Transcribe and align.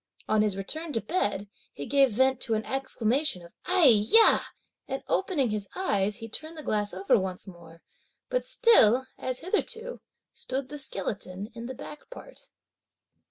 On 0.27 0.41
his 0.41 0.57
return 0.57 0.91
to 0.93 0.99
bed, 1.01 1.47
he 1.73 1.85
gave 1.85 2.09
vent 2.09 2.41
to 2.41 2.55
an 2.55 2.65
exclamation 2.65 3.43
of 3.43 3.53
"Ai 3.67 3.83
yah!" 3.85 4.39
and 4.87 5.03
opening 5.07 5.51
his 5.51 5.67
eyes, 5.75 6.15
he 6.17 6.27
turned 6.27 6.57
the 6.57 6.63
glass 6.63 6.91
over 6.91 7.19
once 7.19 7.45
more; 7.47 7.83
but 8.27 8.43
still, 8.43 9.05
as 9.19 9.41
hitherto, 9.41 10.01
stood 10.33 10.69
the 10.69 10.79
skeleton 10.79 11.51
in 11.53 11.67
the 11.67 11.75
back 11.75 12.09
part. 12.09 12.39